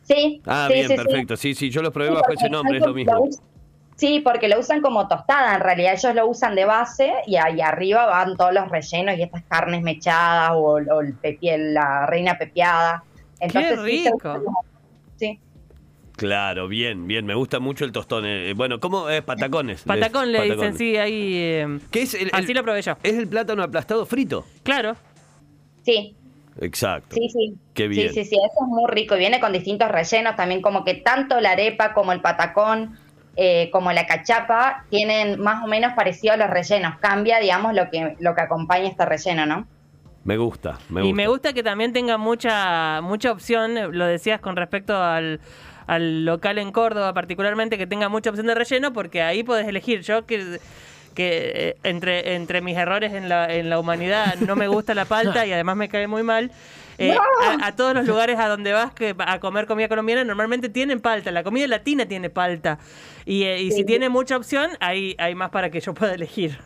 sí. 0.02 0.40
Ah, 0.46 0.68
sí, 0.68 0.74
bien, 0.74 0.88
perfecto. 0.96 1.36
Sí, 1.36 1.54
sí, 1.54 1.68
yo 1.70 1.82
los 1.82 1.92
probé 1.92 2.08
Sí, 2.08 2.14
bajo 2.14 2.32
ese 2.32 2.48
nombre, 2.48 2.78
es 2.78 2.84
lo 2.84 2.94
mismo. 2.94 3.28
Sí, 3.96 4.20
porque 4.20 4.48
lo 4.48 4.60
usan 4.60 4.80
como 4.80 5.08
tostada, 5.08 5.56
en 5.56 5.60
realidad 5.60 5.94
ellos 5.94 6.14
lo 6.14 6.28
usan 6.28 6.54
de 6.54 6.64
base 6.64 7.12
y 7.26 7.34
ahí 7.36 7.60
arriba 7.60 8.06
van 8.06 8.36
todos 8.36 8.54
los 8.54 8.68
rellenos 8.68 9.18
y 9.18 9.22
estas 9.22 9.42
carnes 9.48 9.82
mechadas 9.82 10.52
o, 10.54 10.76
o 10.76 11.00
el 11.00 11.20
pepi- 11.20 11.72
la 11.72 12.06
reina 12.06 12.38
pepiada. 12.38 13.02
Entonces, 13.40 13.80
sí, 13.84 14.04
se 14.04 14.10
rico. 14.12 14.64
Sí, 15.16 15.40
Claro, 16.18 16.66
bien, 16.66 17.06
bien. 17.06 17.24
Me 17.24 17.34
gusta 17.34 17.60
mucho 17.60 17.84
el 17.84 17.92
tostón. 17.92 18.26
Eh, 18.26 18.52
bueno, 18.56 18.80
¿cómo 18.80 19.08
es? 19.08 19.22
Patacones. 19.22 19.82
Patacón 19.84 20.32
le 20.32 20.38
Patacones. 20.38 20.72
dicen, 20.74 20.76
sí, 20.76 20.96
ahí. 20.96 21.32
eh, 21.36 21.78
¿Qué 21.92 22.02
es 22.02 22.14
el, 22.14 22.28
así 22.32 22.50
el- 22.50 22.56
lo 22.58 22.64
probé 22.64 22.82
yo. 22.82 22.96
¿Es 23.04 23.14
el 23.14 23.28
plátano 23.28 23.62
aplastado 23.62 24.04
frito? 24.04 24.44
Claro. 24.64 24.96
sí, 25.84 26.16
Exacto. 26.60 27.14
sí, 27.14 27.28
sí. 27.30 27.54
Qué 27.72 27.86
bien. 27.86 28.08
Sí, 28.12 28.24
sí, 28.24 28.30
sí, 28.30 28.36
eso 28.36 28.64
es 28.64 28.68
muy 28.68 28.90
rico 28.90 29.14
y 29.14 29.20
viene 29.20 29.38
con 29.38 29.52
distintos 29.52 29.88
rellenos 29.92 30.34
también, 30.34 30.60
como 30.60 30.84
que 30.84 30.94
tanto 30.94 31.40
la 31.40 31.52
arepa 31.52 31.94
como 31.94 32.12
el 32.12 32.20
patacón, 32.20 32.98
eh, 33.36 33.70
como 33.70 33.92
la 33.92 34.04
cachapa, 34.06 34.84
tienen 34.90 35.40
más 35.40 35.62
o 35.62 35.68
menos 35.68 35.92
parecido 35.94 36.34
a 36.34 36.36
los 36.36 36.50
rellenos. 36.50 36.96
Cambia, 36.98 37.38
digamos, 37.38 37.74
lo 37.74 37.88
que, 37.90 38.16
lo 38.18 38.34
que 38.34 38.40
acompaña 38.40 38.88
este 38.88 39.06
relleno, 39.06 39.46
¿no? 39.46 39.68
Me 40.24 40.36
gusta, 40.36 40.78
me 40.88 41.02
gusta. 41.02 41.08
Y 41.08 41.12
me 41.12 41.28
gusta 41.28 41.52
que 41.52 41.62
también 41.62 41.92
tenga 41.92 42.18
mucha 42.18 43.00
mucha 43.02 43.30
opción, 43.30 43.78
eh, 43.78 43.86
lo 43.88 44.04
decías 44.06 44.40
con 44.40 44.56
respecto 44.56 45.00
al, 45.00 45.40
al 45.88 46.24
local 46.24 46.58
en 46.58 46.70
Córdoba 46.70 47.12
particularmente, 47.12 47.76
que 47.76 47.88
tenga 47.88 48.08
mucha 48.08 48.30
opción 48.30 48.46
de 48.46 48.54
relleno, 48.54 48.92
porque 48.92 49.22
ahí 49.22 49.42
podés 49.42 49.66
elegir. 49.66 50.02
Yo 50.02 50.24
que 50.24 50.60
que 51.14 51.50
eh, 51.70 51.76
entre, 51.82 52.36
entre 52.36 52.60
mis 52.60 52.76
errores 52.76 53.12
en 53.12 53.28
la, 53.28 53.52
en 53.52 53.68
la 53.68 53.80
humanidad 53.80 54.36
no 54.36 54.54
me 54.54 54.68
gusta 54.68 54.94
la 54.94 55.04
palta 55.04 55.44
y 55.46 55.52
además 55.52 55.76
me 55.76 55.88
cae 55.88 56.06
muy 56.06 56.22
mal. 56.22 56.52
eh, 56.98 57.16
a, 57.60 57.66
a 57.66 57.74
todos 57.74 57.92
los 57.94 58.06
lugares 58.06 58.38
a 58.38 58.46
donde 58.48 58.72
vas 58.72 58.92
que, 58.92 59.16
a 59.18 59.40
comer 59.40 59.66
comida 59.66 59.88
colombiana 59.88 60.22
normalmente 60.22 60.68
tienen 60.68 61.00
palta. 61.00 61.32
La 61.32 61.42
comida 61.42 61.66
latina 61.66 62.06
tiene 62.06 62.30
palta. 62.30 62.78
Y, 63.24 63.42
eh, 63.44 63.60
y 63.62 63.70
si 63.72 63.78
Sí. 63.78 63.84
tiene 63.84 64.08
mucha 64.08 64.36
opción, 64.36 64.70
hay, 64.78 65.16
hay 65.18 65.34
más 65.34 65.50
para 65.50 65.70
que 65.70 65.80
yo 65.80 65.92
pueda 65.92 66.14
elegir. 66.14 66.58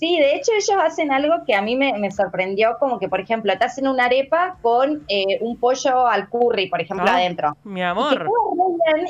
Sí, 0.00 0.18
de 0.18 0.34
hecho 0.34 0.52
ellos 0.54 0.82
hacen 0.82 1.12
algo 1.12 1.44
que 1.46 1.54
a 1.54 1.60
mí 1.60 1.76
me, 1.76 1.92
me 1.98 2.10
sorprendió, 2.10 2.78
como 2.80 2.98
que, 2.98 3.06
por 3.10 3.20
ejemplo, 3.20 3.52
te 3.58 3.66
hacen 3.66 3.86
una 3.86 4.06
arepa 4.06 4.56
con 4.62 5.04
eh, 5.08 5.36
un 5.42 5.58
pollo 5.58 6.06
al 6.08 6.30
curry, 6.30 6.68
por 6.70 6.80
ejemplo, 6.80 7.04
Ah, 7.06 7.16
adentro. 7.16 7.54
Mi 7.64 7.80
Y 7.80 7.82
que 7.82 7.86
amor. 7.86 8.26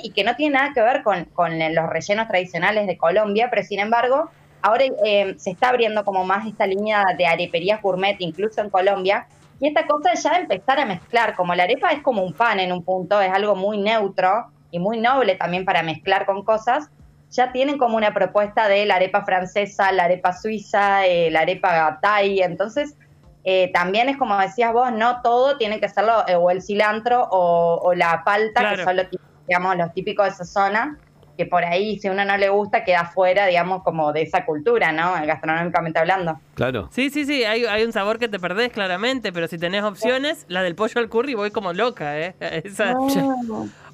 y 0.02 0.10
que 0.10 0.24
no 0.24 0.34
tiene 0.34 0.54
nada 0.54 0.72
que 0.74 0.80
ver 0.82 1.04
con, 1.04 1.26
con 1.26 1.56
los 1.58 1.88
rellenos 1.88 2.26
tradicionales 2.26 2.88
de 2.88 2.98
Colombia, 2.98 3.46
pero 3.50 3.62
sin 3.62 3.78
embargo, 3.78 4.30
ahora 4.62 4.84
eh, 5.04 5.34
se 5.38 5.50
está 5.52 5.68
abriendo 5.68 6.04
como 6.04 6.24
más 6.24 6.44
esta 6.48 6.66
línea 6.66 7.04
de 7.16 7.24
areperías 7.24 7.80
gourmet, 7.80 8.16
incluso 8.18 8.60
en 8.60 8.68
Colombia, 8.70 9.28
Y 9.60 9.68
esta 9.68 9.86
cosa 9.86 10.14
ya 10.14 10.38
empezar 10.38 10.80
a 10.80 10.86
mezclar, 10.86 11.36
como 11.36 11.54
la 11.54 11.62
arepa 11.64 11.90
es 11.90 12.02
como 12.02 12.22
un 12.24 12.32
pan 12.32 12.58
en 12.58 12.72
un 12.72 12.82
punto, 12.82 13.20
es 13.20 13.30
algo 13.32 13.54
muy 13.54 13.78
neutro 13.78 14.46
y 14.72 14.78
muy 14.80 14.98
noble 14.98 15.36
también 15.36 15.64
para 15.64 15.82
mezclar 15.82 16.26
con 16.26 16.42
cosas, 16.44 16.90
ya 17.30 17.52
tienen 17.52 17.78
como 17.78 17.96
una 17.96 18.12
propuesta 18.12 18.68
de 18.68 18.86
la 18.86 18.96
arepa 18.96 19.24
francesa, 19.24 19.92
la 19.92 20.04
arepa 20.04 20.32
suiza, 20.32 21.06
eh, 21.06 21.30
la 21.30 21.40
arepa 21.40 21.98
thai, 22.02 22.40
entonces 22.40 22.96
eh, 23.44 23.70
también 23.72 24.08
es 24.08 24.16
como 24.18 24.36
decías 24.38 24.72
vos, 24.72 24.92
no 24.92 25.22
todo 25.22 25.56
tiene 25.56 25.80
que 25.80 25.88
serlo 25.88 26.24
eh, 26.28 26.34
o 26.34 26.50
el 26.50 26.60
cilantro 26.62 27.26
o, 27.30 27.80
o 27.82 27.94
la 27.94 28.22
palta, 28.24 28.60
Claro. 28.60 28.76
que 28.76 28.84
son 28.84 28.96
los, 28.96 29.06
digamos, 29.46 29.76
los 29.76 29.92
típicos 29.94 30.26
de 30.26 30.32
esa 30.32 30.44
zona, 30.44 30.98
que 31.38 31.46
por 31.46 31.64
ahí 31.64 31.98
si 31.98 32.08
a 32.08 32.12
uno 32.12 32.22
no 32.26 32.36
le 32.36 32.50
gusta 32.50 32.84
queda 32.84 33.06
fuera, 33.06 33.46
digamos, 33.46 33.82
como 33.82 34.12
de 34.12 34.22
esa 34.22 34.44
cultura, 34.44 34.92
¿no? 34.92 35.12
Gastronómicamente 35.24 35.98
hablando. 35.98 36.38
Claro. 36.54 36.88
Sí, 36.92 37.08
sí, 37.08 37.24
sí, 37.24 37.44
hay, 37.44 37.64
hay 37.64 37.82
un 37.84 37.92
sabor 37.92 38.18
que 38.18 38.28
te 38.28 38.38
perdés 38.38 38.70
claramente, 38.72 39.32
pero 39.32 39.48
si 39.48 39.56
tenés 39.56 39.82
opciones, 39.84 40.44
la 40.48 40.62
del 40.62 40.74
pollo 40.74 41.00
al 41.00 41.08
curry 41.08 41.32
voy 41.34 41.50
como 41.50 41.72
loca, 41.72 42.18
¿eh? 42.20 42.34
Esa- 42.40 42.92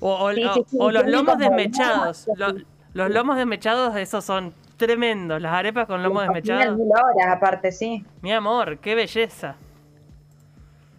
o, 0.00 0.10
o- 0.26 0.32
Sí, 0.32 0.42
o- 0.44 0.54
sí, 0.54 0.60
sí, 0.70 0.76
o 0.80 0.90
los 0.90 1.06
lomos 1.06 1.38
desmechados. 1.38 2.26
Los 2.96 3.10
lomos 3.10 3.36
desmechados, 3.36 3.94
esos 3.96 4.24
son 4.24 4.54
tremendos. 4.78 5.40
Las 5.40 5.52
arepas 5.52 5.86
con 5.86 6.02
lomo 6.02 6.16
Cocinan 6.20 6.34
desmechado. 6.34 6.76
mil 6.76 6.88
horas 6.92 7.36
aparte, 7.36 7.70
sí. 7.72 8.04
Mi 8.22 8.32
amor, 8.32 8.78
qué 8.78 8.94
belleza. 8.94 9.56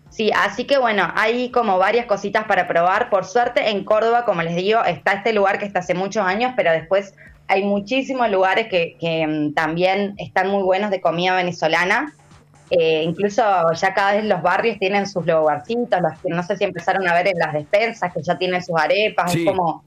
Sí, 0.09 0.31
así 0.35 0.65
que 0.65 0.77
bueno, 0.77 1.11
hay 1.15 1.51
como 1.51 1.77
varias 1.77 2.05
cositas 2.05 2.45
para 2.45 2.67
probar. 2.67 3.09
Por 3.09 3.25
suerte, 3.25 3.69
en 3.69 3.83
Córdoba, 3.83 4.25
como 4.25 4.41
les 4.41 4.55
digo, 4.55 4.83
está 4.83 5.13
este 5.13 5.33
lugar 5.33 5.59
que 5.59 5.65
está 5.65 5.79
hace 5.79 5.93
muchos 5.93 6.25
años, 6.25 6.53
pero 6.55 6.71
después 6.71 7.13
hay 7.47 7.63
muchísimos 7.63 8.29
lugares 8.31 8.67
que, 8.67 8.95
que, 8.99 9.25
mm, 9.27 9.53
también 9.53 10.15
están 10.17 10.49
muy 10.49 10.63
buenos 10.63 10.89
de 10.91 11.01
comida 11.01 11.35
venezolana. 11.35 12.13
Eh, 12.69 13.03
incluso 13.03 13.41
ya 13.73 13.93
cada 13.93 14.13
vez 14.13 14.25
los 14.25 14.41
barrios 14.41 14.77
tienen 14.79 15.07
sus 15.07 15.25
lugarcitos, 15.25 16.01
los 16.01 16.19
que 16.19 16.29
no 16.29 16.43
sé 16.43 16.57
si 16.57 16.63
empezaron 16.63 17.07
a 17.07 17.13
ver 17.13 17.27
en 17.27 17.39
las 17.39 17.53
despensas, 17.53 18.13
que 18.13 18.21
ya 18.23 18.37
tienen 18.37 18.61
sus 18.63 18.75
arepas, 18.77 19.31
Sí. 19.31 19.39
es 19.41 19.45
como 19.45 19.83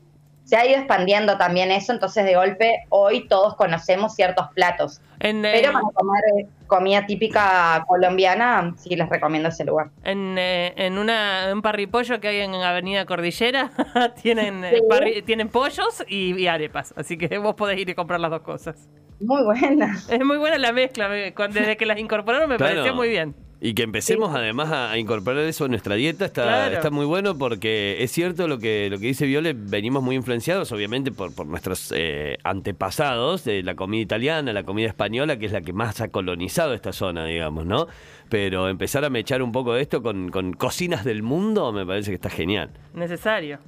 se 0.50 0.56
ha 0.56 0.66
ido 0.66 0.78
expandiendo 0.78 1.38
también 1.38 1.70
eso, 1.70 1.92
entonces 1.92 2.24
de 2.24 2.34
golpe 2.34 2.80
hoy 2.88 3.28
todos 3.28 3.54
conocemos 3.54 4.16
ciertos 4.16 4.46
platos. 4.52 5.00
En, 5.20 5.42
Pero 5.42 5.70
eh, 5.70 5.72
para 5.72 5.84
comer 5.94 6.22
eh, 6.40 6.46
comida 6.66 7.06
típica 7.06 7.84
colombiana, 7.86 8.74
sí 8.76 8.96
les 8.96 9.08
recomiendo 9.08 9.48
ese 9.48 9.64
lugar. 9.64 9.90
en, 10.02 10.36
eh, 10.38 10.72
en 10.76 10.98
una, 10.98 11.50
un 11.52 11.62
parripollo 11.62 12.18
que 12.20 12.26
hay 12.28 12.40
en 12.40 12.54
Avenida 12.54 13.06
Cordillera, 13.06 13.70
tienen, 14.22 14.64
eh, 14.64 14.78
Sí. 14.78 14.82
parri- 14.90 15.24
tienen 15.24 15.48
pollos 15.48 16.04
y, 16.08 16.34
y 16.36 16.48
arepas. 16.48 16.92
Así 16.96 17.16
que 17.16 17.38
vos 17.38 17.54
podés 17.54 17.78
ir 17.78 17.88
y 17.88 17.94
comprar 17.94 18.18
las 18.18 18.30
dos 18.32 18.42
cosas. 18.42 18.88
Muy 19.20 19.44
buena. 19.44 19.96
Es 20.10 20.24
muy 20.24 20.38
buena 20.38 20.58
la 20.58 20.72
mezcla. 20.72 21.08
Desde 21.08 21.76
que 21.76 21.86
las 21.86 21.98
incorporaron 21.98 22.48
me 22.48 22.56
Claro. 22.56 22.74
pareció 22.74 22.94
muy 22.94 23.08
bien. 23.10 23.36
Y 23.62 23.74
que 23.74 23.82
empecemos 23.82 24.34
además 24.34 24.70
a, 24.72 24.90
a 24.90 24.96
incorporar 24.98 25.44
eso 25.44 25.66
en 25.66 25.72
nuestra 25.72 25.94
dieta 25.94 26.24
está, 26.24 26.44
Claro. 26.44 26.74
está 26.76 26.90
muy 26.90 27.04
bueno 27.04 27.36
porque 27.36 28.02
es 28.02 28.10
cierto 28.10 28.48
lo 28.48 28.58
que, 28.58 28.88
lo 28.90 28.98
que 28.98 29.08
dice 29.08 29.26
Viole, 29.26 29.52
venimos 29.54 30.02
muy 30.02 30.16
influenciados 30.16 30.72
obviamente 30.72 31.12
por, 31.12 31.34
por 31.34 31.46
nuestros 31.46 31.92
eh, 31.94 32.38
antepasados 32.42 33.44
de 33.44 33.62
la 33.62 33.74
comida 33.74 34.00
italiana, 34.00 34.54
la 34.54 34.62
comida 34.62 34.88
española, 34.88 35.38
que 35.38 35.44
es 35.44 35.52
la 35.52 35.60
que 35.60 35.74
más 35.74 36.00
ha 36.00 36.08
colonizado 36.08 36.72
esta 36.72 36.92
zona, 36.94 37.26
digamos, 37.26 37.66
¿no? 37.66 37.86
Pero 38.30 38.68
empezar 38.70 39.04
a 39.04 39.10
mechar 39.10 39.42
un 39.42 39.52
poco 39.52 39.74
de 39.74 39.82
esto 39.82 40.02
con, 40.02 40.30
con 40.30 40.54
cocinas 40.54 41.04
del 41.04 41.22
mundo 41.22 41.70
me 41.72 41.84
parece 41.84 42.10
que 42.12 42.14
está 42.14 42.30
genial. 42.30 42.70
Necesario. 42.94 43.58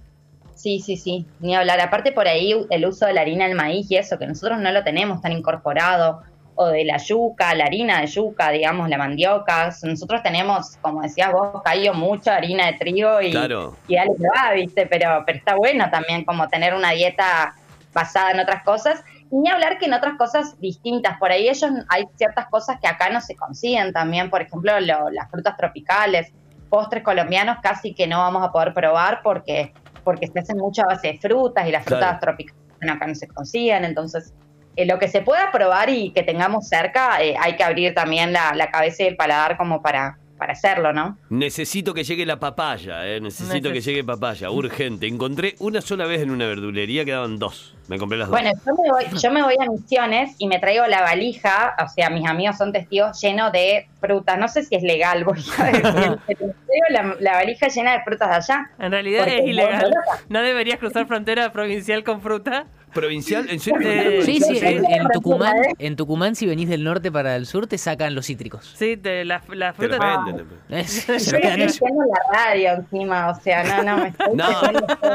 Sí, 0.54 0.80
sí, 0.80 0.96
sí, 0.96 1.26
ni 1.40 1.54
hablar. 1.54 1.80
Aparte 1.80 2.12
por 2.12 2.28
ahí 2.28 2.54
el 2.70 2.86
uso 2.86 3.04
de 3.06 3.12
la 3.12 3.22
harina 3.22 3.46
del 3.48 3.56
maíz 3.56 3.90
y 3.90 3.96
eso, 3.96 4.18
que 4.18 4.26
nosotros 4.26 4.60
no 4.60 4.70
lo 4.70 4.84
tenemos 4.84 5.20
tan 5.20 5.32
incorporado, 5.32 6.22
o 6.54 6.66
de 6.68 6.84
la 6.84 6.98
yuca, 6.98 7.54
la 7.54 7.64
harina 7.64 8.00
de 8.00 8.06
yuca, 8.06 8.50
digamos, 8.50 8.88
la 8.88 8.98
mandioca. 8.98 9.70
Nosotros 9.82 10.22
tenemos, 10.22 10.76
como 10.80 11.02
decías 11.02 11.32
vos, 11.32 11.62
Cayo, 11.64 11.94
mucha 11.94 12.36
harina 12.36 12.66
de 12.66 12.74
trigo 12.74 13.20
y, 13.22 13.30
Claro. 13.30 13.76
y 13.88 13.96
dale 13.96 14.10
que 14.18 14.24
va, 14.28 14.52
¿viste? 14.52 14.86
Pero, 14.86 15.22
pero 15.24 15.38
está 15.38 15.54
bueno 15.56 15.90
también 15.90 16.24
como 16.24 16.48
tener 16.48 16.74
una 16.74 16.90
dieta 16.90 17.54
basada 17.94 18.32
en 18.32 18.40
otras 18.40 18.62
cosas. 18.64 19.02
Y 19.30 19.36
ni 19.36 19.48
hablar 19.48 19.78
que 19.78 19.86
en 19.86 19.94
otras 19.94 20.14
cosas 20.18 20.60
distintas. 20.60 21.18
Por 21.18 21.30
ahí 21.32 21.48
ellos 21.48 21.70
hay 21.88 22.04
ciertas 22.16 22.46
cosas 22.48 22.78
que 22.80 22.86
acá 22.86 23.08
no 23.08 23.20
se 23.22 23.34
consiguen 23.34 23.92
también. 23.94 24.28
Por 24.28 24.42
ejemplo, 24.42 24.78
lo- 24.80 25.08
las 25.10 25.30
frutas 25.30 25.56
tropicales, 25.56 26.32
postres 26.68 27.02
colombianos 27.02 27.56
casi 27.62 27.94
que 27.94 28.06
no 28.06 28.18
vamos 28.18 28.46
a 28.46 28.52
poder 28.52 28.74
probar 28.74 29.20
porque, 29.22 29.72
porque 30.04 30.26
se 30.26 30.38
hacen 30.38 30.58
mucho 30.58 30.82
a 30.82 30.86
base 30.86 31.08
de 31.12 31.18
frutas 31.18 31.66
y 31.66 31.70
las 31.72 31.84
frutas 31.84 32.20
tropicales 32.20 32.60
acá 32.90 33.06
no 33.06 33.14
se 33.14 33.28
consiguen. 33.28 33.84
Entonces, 33.84 34.34
eh, 34.76 34.86
lo 34.86 34.98
que 34.98 35.08
se 35.08 35.20
pueda 35.20 35.50
probar 35.50 35.90
y 35.90 36.10
que 36.12 36.22
tengamos 36.22 36.68
cerca, 36.68 37.22
eh, 37.22 37.34
hay 37.38 37.56
que 37.56 37.64
abrir 37.64 37.94
también 37.94 38.32
la, 38.32 38.54
la 38.54 38.70
cabeza 38.70 39.02
y 39.02 39.06
el 39.06 39.16
paladar 39.16 39.56
como 39.56 39.82
para, 39.82 40.18
para 40.42 40.54
hacerlo, 40.54 40.92
¿no? 40.92 41.18
Necesito 41.30 41.94
que 41.94 42.02
llegue 42.02 42.26
la 42.26 42.40
papaya, 42.40 43.06
eh, 43.06 43.20
necesito 43.20 43.70
que 43.70 43.80
llegue 43.80 44.02
papaya, 44.02 44.50
urgente. 44.50 45.06
Encontré 45.06 45.54
una 45.60 45.80
sola 45.80 46.04
vez 46.04 46.20
en 46.20 46.32
una 46.32 46.46
verdulería, 46.46 47.04
quedaban 47.04 47.38
dos. 47.38 47.76
Me 47.86 47.96
compré 47.96 48.18
las 48.18 48.28
dos. 48.28 48.40
Bueno, 48.40 48.50
yo 48.66 48.74
me, 48.74 48.90
voy, 48.90 49.20
yo 49.20 49.30
me 49.30 49.42
voy 49.44 49.54
a 49.60 49.70
Misiones 49.70 50.34
y 50.38 50.48
me 50.48 50.58
traigo 50.58 50.84
la 50.88 51.02
valija, 51.02 51.76
o 51.84 51.88
sea, 51.88 52.10
mis 52.10 52.28
amigos 52.28 52.58
son 52.58 52.72
testigos, 52.72 53.20
lleno 53.20 53.52
de 53.52 53.86
frutas. 54.00 54.36
No 54.36 54.48
sé 54.48 54.64
si 54.64 54.74
es 54.74 54.82
legal, 54.82 55.22
voy 55.24 55.38
a 55.58 55.64
decir, 55.70 56.18
pero 56.26 56.46
me 56.46 56.54
traigo 56.54 56.86
la, 56.90 57.16
la 57.20 57.32
valija 57.34 57.68
llena 57.68 57.92
de 57.92 58.02
frutas 58.02 58.28
de 58.28 58.34
allá. 58.34 58.70
En 58.80 58.90
realidad 58.90 59.28
es 59.28 59.46
ilegal. 59.46 59.94
No 60.28 60.42
deberías 60.42 60.80
cruzar 60.80 61.06
frontera 61.06 61.52
provincial 61.52 62.02
con 62.02 62.20
fruta. 62.20 62.66
¿Provincial? 62.94 63.46
¿En 63.48 63.58
serio? 63.60 63.80
Eh, 63.90 64.20
Sí, 64.24 64.38
sí, 64.40 64.56
Sí, 64.56 64.66
en, 64.66 64.84
sí. 64.84 64.92
en 64.92 65.08
Tucumán, 65.08 65.56
¿eh? 65.56 65.74
en 65.78 65.96
Tucumán, 65.96 66.34
si 66.34 66.46
venís 66.46 66.68
del 66.68 66.84
norte 66.84 67.10
para 67.10 67.36
el 67.36 67.46
sur, 67.46 67.66
te 67.66 67.78
sacan 67.78 68.14
los 68.14 68.26
cítricos. 68.26 68.72
Sí, 68.76 68.96
te, 68.96 69.24
la, 69.24 69.42
la 69.52 69.72
Te 69.72 69.88
lo 69.88 69.94
fruta. 69.96 70.24
venden. 70.26 70.46
Es- 70.68 70.90
se 70.92 71.16
Estoy 71.16 71.32
lo 71.34 71.40
quedan 71.40 71.60
ellos. 71.60 71.72
escuchando 71.72 72.02
en 72.04 72.08
la 72.10 72.38
radio 72.44 72.70
encima, 72.72 73.28
o 73.30 73.40
sea, 73.40 73.62
no, 73.64 73.82
no, 73.82 74.02
me 74.02 74.08
estoy 74.08 74.34
No, 74.34 74.52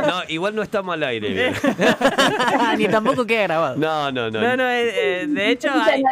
no, 0.02 0.14
igual 0.28 0.56
no 0.56 0.64
estamos 0.64 0.94
al 0.94 1.04
aire. 1.04 1.30
bien. 1.34 1.54
Ni 2.78 2.88
tampoco 2.88 3.26
queda 3.26 3.44
grabado. 3.44 3.76
No, 3.78 4.12
no, 4.12 4.30
no. 4.32 4.42
No, 4.42 4.58
no, 4.58 4.70
eh, 4.70 5.22
eh, 5.24 5.28
de 5.28 5.50
hecho 5.52 5.70
hay, 5.74 6.04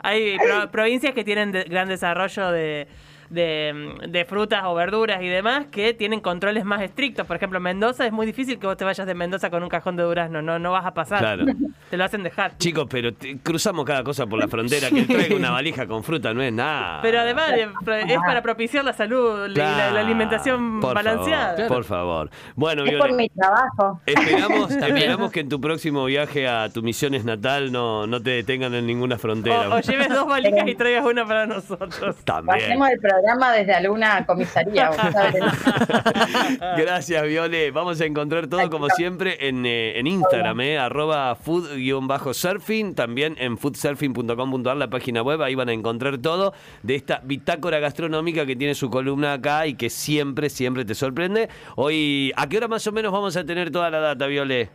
hay 0.00 0.38
pro- 0.38 0.70
provincias 0.70 1.14
que 1.14 1.24
tienen 1.24 1.52
de- 1.52 1.64
gran 1.64 1.88
desarrollo 1.88 2.50
de, 2.50 2.86
de, 3.30 3.94
de 4.08 4.24
frutas 4.24 4.62
o 4.64 4.74
verduras 4.74 5.22
y 5.22 5.28
demás 5.28 5.66
que 5.70 5.94
tienen 5.94 6.20
controles 6.20 6.64
más 6.64 6.82
estrictos. 6.82 7.26
Por 7.26 7.36
ejemplo, 7.36 7.60
Mendoza 7.60 8.06
es 8.06 8.12
muy 8.12 8.26
difícil 8.26 8.58
que 8.58 8.66
vos 8.66 8.76
te 8.76 8.84
vayas 8.84 9.06
de 9.06 9.14
Mendoza 9.14 9.50
con 9.50 9.62
un 9.62 9.68
cajón 9.68 9.96
de 9.96 10.02
durazno, 10.02 10.42
no, 10.42 10.58
no 10.58 10.72
vas 10.72 10.86
a 10.86 10.94
pasar. 10.94 11.18
Claro. 11.18 11.44
Te 11.90 11.96
lo 11.96 12.04
hacen 12.04 12.22
dejar. 12.22 12.58
Chicos, 12.58 12.86
pero 12.90 13.14
te- 13.14 13.38
cruzamos 13.38 13.86
cada 13.86 14.04
cosa 14.04 14.26
por 14.26 14.38
la 14.38 14.46
frontera. 14.46 14.90
Que 14.90 15.04
traiga 15.04 15.34
una 15.36 15.50
valija 15.52 15.86
con 15.86 16.04
fruta 16.04 16.34
no 16.34 16.42
es 16.42 16.52
nada. 16.52 17.00
Pero 17.00 17.18
además 17.20 17.50
eh, 17.56 17.66
es 18.06 18.18
para 18.26 18.42
propiciar 18.42 18.84
la 18.84 18.92
salud 18.92 19.48
y 19.48 19.54
la, 19.54 19.98
alimentación 19.98 20.80
Por 20.80 20.94
balanceada. 20.94 21.54
favor, 21.56 21.68
por 21.68 21.84
favor. 21.84 22.30
Bueno, 22.56 22.84
Es 22.84 22.94
por 22.96 23.14
mi 23.14 23.30
trabajo. 23.30 24.02
esperamos, 24.04 24.70
esperamos 24.72 25.32
que 25.32 25.40
en 25.40 25.48
tu 25.48 25.58
próximo 25.62 26.04
viaje 26.04 26.46
a 26.46 26.68
tu 26.68 26.82
misiones 26.82 27.24
natal 27.24 27.72
no, 27.72 28.06
no 28.06 28.20
te 28.22 28.30
detengan 28.30 28.74
en 28.74 28.86
ninguna 28.86 29.16
frontera. 29.16 29.70
O, 29.70 29.76
o 29.76 29.80
lleves 29.80 30.10
dos 30.10 30.26
valijas 30.26 30.68
y 30.68 30.74
traigas 30.74 31.06
una 31.06 31.24
para 31.24 31.46
nosotros. 31.46 32.16
También. 32.24 32.64
Hacemos 32.66 32.88
el 32.90 33.00
programa 33.18 33.52
desde 33.52 33.74
alguna 33.74 34.24
comisaría. 34.24 34.90
Gracias, 36.76 37.22
Viole. 37.24 37.70
Vamos 37.72 38.00
a 38.00 38.04
encontrar 38.04 38.46
todo 38.46 38.70
como 38.70 38.88
siempre 38.90 39.48
en, 39.48 39.66
eh, 39.66 39.98
en 39.98 40.06
Instagram, 40.06 40.60
eh, 40.60 40.78
arroba 40.78 41.34
food-surfing, 41.34 42.94
también 42.94 43.34
en 43.38 43.58
foodsurfing.com.ar, 43.58 44.76
la 44.76 44.88
página 44.88 45.22
web, 45.22 45.42
ahí 45.42 45.54
van 45.54 45.68
a 45.68 45.72
encontrar 45.72 46.18
todo 46.18 46.54
de 46.82 46.94
esta 46.94 47.20
bitácora 47.24 47.80
gastronómica 47.80 48.46
que 48.46 48.54
tiene 48.54 48.74
su 48.74 48.88
columna 48.88 49.34
acá 49.34 49.66
y 49.66 49.74
que 49.74 49.90
siempre, 49.90 50.48
siempre 50.48 50.84
te 50.84 50.94
sorprende. 50.94 51.48
Hoy, 51.76 52.32
¿a 52.36 52.48
qué 52.48 52.58
hora 52.58 52.68
más 52.68 52.86
o 52.86 52.92
menos 52.92 53.12
vamos 53.12 53.36
a 53.36 53.44
tener 53.44 53.70
toda 53.70 53.90
la 53.90 53.98
data, 53.98 54.26
Viole? 54.26 54.70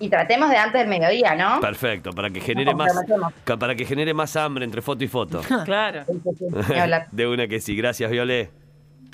Y 0.00 0.08
tratemos 0.08 0.50
de 0.50 0.56
antes 0.56 0.80
del 0.80 0.88
mediodía, 0.88 1.34
¿no? 1.34 1.60
Perfecto, 1.60 2.10
para 2.12 2.30
que 2.30 2.40
genere 2.40 2.74
más, 2.74 2.92
para 3.44 3.74
que 3.74 3.84
genere 3.84 4.14
más 4.14 4.36
hambre 4.36 4.64
entre 4.64 4.82
foto 4.82 5.04
y 5.04 5.08
foto. 5.08 5.40
Claro. 5.64 6.04
De 7.12 7.26
una 7.26 7.46
que 7.48 7.60
sí. 7.60 7.76
Gracias, 7.76 8.10
Viole. 8.10 8.50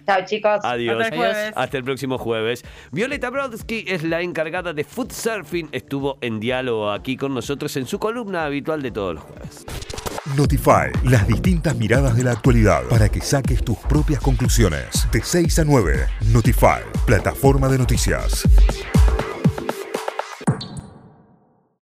Chao, 0.06 0.24
chicos. 0.24 0.60
Adiós. 0.62 1.00
Hasta 1.00 1.14
el 1.14 1.18
jueves. 1.18 1.52
Hasta 1.56 1.76
el 1.78 1.84
próximo 1.84 2.18
jueves. 2.18 2.64
Violeta 2.92 3.30
Brodsky 3.30 3.84
es 3.88 4.02
la 4.02 4.20
encargada 4.20 4.72
de 4.72 4.84
Food 4.84 5.12
Surfing. 5.12 5.68
Estuvo 5.72 6.18
en 6.20 6.38
diálogo 6.38 6.90
aquí 6.90 7.16
con 7.16 7.34
nosotros 7.34 7.76
en 7.76 7.86
su 7.86 7.98
columna 7.98 8.44
habitual 8.44 8.82
de 8.82 8.90
todos 8.90 9.14
los 9.14 9.24
jueves. 9.24 9.64
Notify, 10.36 10.90
las 11.04 11.26
distintas 11.26 11.76
miradas 11.76 12.16
de 12.16 12.24
la 12.24 12.32
actualidad 12.32 12.82
para 12.88 13.08
que 13.08 13.20
saques 13.20 13.62
tus 13.64 13.78
propias 13.78 14.20
conclusiones. 14.20 15.06
De 15.10 15.22
6 15.22 15.58
a 15.58 15.64
9, 15.64 16.06
Notify, 16.32 16.80
plataforma 17.06 17.68
de 17.68 17.78
noticias. 17.78 18.44